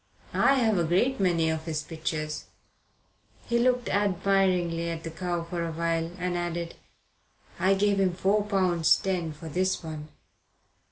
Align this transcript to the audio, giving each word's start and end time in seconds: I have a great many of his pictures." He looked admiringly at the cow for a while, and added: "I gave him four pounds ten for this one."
I 0.33 0.55
have 0.55 0.79
a 0.79 0.83
great 0.83 1.19
many 1.19 1.47
of 1.51 1.65
his 1.65 1.83
pictures." 1.83 2.45
He 3.45 3.59
looked 3.59 3.87
admiringly 3.87 4.89
at 4.89 5.03
the 5.03 5.11
cow 5.11 5.43
for 5.43 5.63
a 5.63 5.71
while, 5.71 6.09
and 6.17 6.35
added: 6.35 6.73
"I 7.59 7.75
gave 7.75 7.99
him 7.99 8.15
four 8.15 8.41
pounds 8.43 8.95
ten 8.97 9.31
for 9.31 9.47
this 9.47 9.83
one." 9.83 10.07